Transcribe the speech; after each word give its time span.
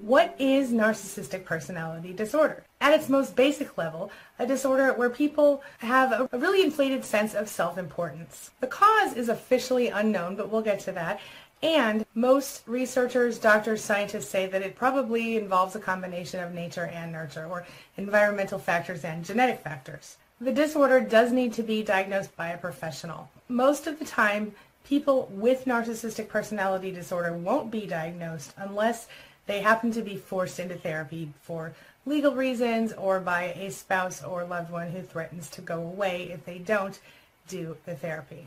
What 0.00 0.36
is 0.38 0.70
narcissistic 0.70 1.44
personality 1.44 2.12
disorder? 2.12 2.62
At 2.80 2.92
its 2.92 3.08
most 3.08 3.34
basic 3.34 3.76
level, 3.76 4.12
a 4.38 4.46
disorder 4.46 4.92
where 4.92 5.10
people 5.10 5.62
have 5.78 6.12
a 6.12 6.38
really 6.38 6.62
inflated 6.62 7.04
sense 7.04 7.34
of 7.34 7.48
self-importance. 7.48 8.52
The 8.60 8.68
cause 8.68 9.14
is 9.14 9.28
officially 9.28 9.88
unknown, 9.88 10.36
but 10.36 10.50
we'll 10.50 10.62
get 10.62 10.78
to 10.80 10.92
that. 10.92 11.20
And 11.64 12.06
most 12.14 12.62
researchers, 12.66 13.38
doctors, 13.38 13.82
scientists 13.82 14.28
say 14.28 14.46
that 14.46 14.62
it 14.62 14.76
probably 14.76 15.36
involves 15.36 15.74
a 15.74 15.80
combination 15.80 16.44
of 16.44 16.54
nature 16.54 16.86
and 16.86 17.10
nurture, 17.10 17.46
or 17.46 17.66
environmental 17.96 18.60
factors 18.60 19.04
and 19.04 19.24
genetic 19.24 19.60
factors. 19.60 20.16
The 20.40 20.52
disorder 20.52 21.00
does 21.00 21.32
need 21.32 21.52
to 21.54 21.64
be 21.64 21.82
diagnosed 21.82 22.36
by 22.36 22.50
a 22.50 22.58
professional. 22.58 23.28
Most 23.48 23.88
of 23.88 23.98
the 23.98 24.04
time, 24.04 24.52
people 24.84 25.28
with 25.32 25.64
narcissistic 25.64 26.28
personality 26.28 26.92
disorder 26.92 27.32
won't 27.32 27.72
be 27.72 27.86
diagnosed 27.86 28.52
unless 28.56 29.08
they 29.48 29.60
happen 29.60 29.90
to 29.90 30.02
be 30.02 30.16
forced 30.16 30.60
into 30.60 30.76
therapy 30.76 31.32
for 31.42 31.72
legal 32.06 32.34
reasons 32.34 32.92
or 32.92 33.18
by 33.18 33.44
a 33.56 33.70
spouse 33.70 34.22
or 34.22 34.44
loved 34.44 34.70
one 34.70 34.90
who 34.90 35.02
threatens 35.02 35.50
to 35.50 35.62
go 35.62 35.80
away 35.80 36.30
if 36.30 36.44
they 36.44 36.58
don't 36.58 37.00
do 37.48 37.76
the 37.86 37.94
therapy. 37.94 38.46